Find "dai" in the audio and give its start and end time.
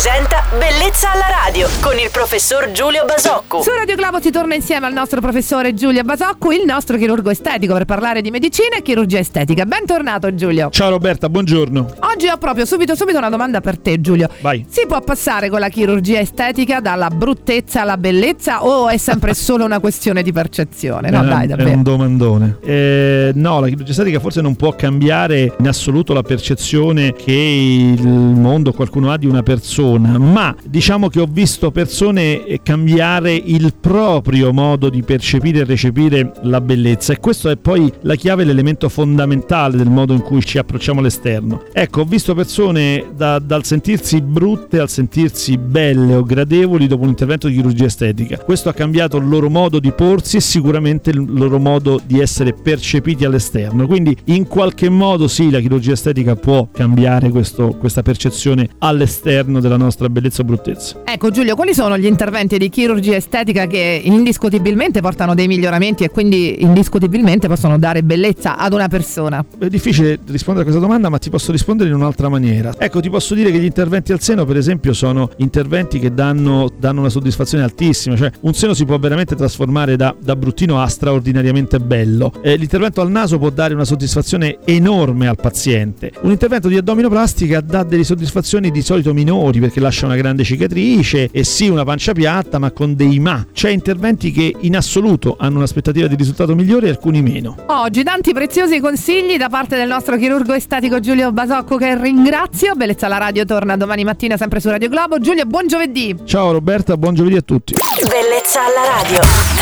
21.26-21.44